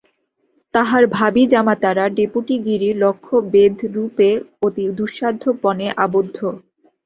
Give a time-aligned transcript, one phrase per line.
[0.73, 4.29] তাঁহার ভাবী জামাতারা ডেপুটিগিরির লক্ষ্যবেধরূপে
[4.65, 6.37] অতি দুঃসাধ্য পণে আবদ্ধ।